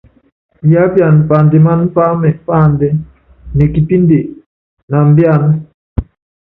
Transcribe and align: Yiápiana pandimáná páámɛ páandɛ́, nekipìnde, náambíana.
Yiápiana 0.69 1.21
pandimáná 1.29 1.85
páámɛ 1.95 2.29
páandɛ́, 2.45 2.91
nekipìnde, 3.55 4.17
náambíana. 4.89 5.49